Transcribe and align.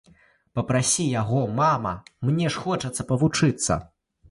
Папрасі 0.59 1.05
яго, 1.21 1.43
мама, 1.61 1.93
мне 2.29 2.49
ж 2.57 2.65
хочацца 2.65 3.09
павучыцца. 3.13 3.81